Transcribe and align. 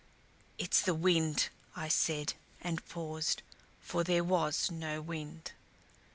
"It's 0.57 0.81
the 0.81 0.95
wind," 0.95 1.49
I 1.75 1.87
said, 1.87 2.33
and 2.59 2.83
paused 2.87 3.43
for 3.81 4.03
there 4.03 4.23
was 4.23 4.71
no 4.71 4.99
wind. 4.99 5.51